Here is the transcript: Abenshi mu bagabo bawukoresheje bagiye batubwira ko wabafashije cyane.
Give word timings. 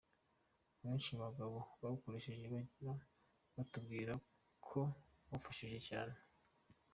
Abenshi 0.79 1.09
mu 1.15 1.21
bagabo 1.27 1.57
bawukoresheje 1.81 2.45
bagiye 2.53 2.91
batubwira 3.55 4.13
ko 4.67 4.79
wabafashije 5.29 5.79
cyane. 5.89 6.15